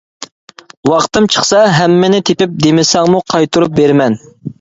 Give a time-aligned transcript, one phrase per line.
[0.91, 4.19] ۋاقتىم چىقسا ھەممىنى تېپىپ دېمىسەڭمۇ قايتۇرۇپ بېرىمەن.